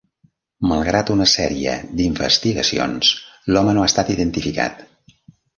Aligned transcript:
Malgrat 0.69 1.11
una 1.15 1.27
sèrie 1.33 1.75
d'investigacions, 1.99 3.13
l'home 3.53 3.77
no 3.79 3.85
ha 3.85 3.93
estat 3.93 4.11
identificat. 4.19 4.87